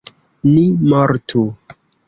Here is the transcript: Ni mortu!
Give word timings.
Ni 0.53 0.63
mortu! 0.93 1.47